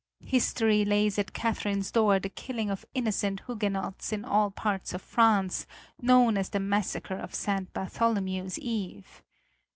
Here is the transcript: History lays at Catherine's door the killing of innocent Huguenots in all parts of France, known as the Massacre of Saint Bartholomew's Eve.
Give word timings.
History 0.25 0.83
lays 0.83 1.19
at 1.19 1.31
Catherine's 1.31 1.91
door 1.91 2.17
the 2.19 2.27
killing 2.29 2.71
of 2.71 2.87
innocent 2.95 3.41
Huguenots 3.45 4.11
in 4.11 4.25
all 4.25 4.49
parts 4.49 4.95
of 4.95 5.01
France, 5.03 5.67
known 6.01 6.37
as 6.39 6.49
the 6.49 6.59
Massacre 6.59 7.19
of 7.19 7.35
Saint 7.35 7.71
Bartholomew's 7.71 8.57
Eve. 8.57 9.21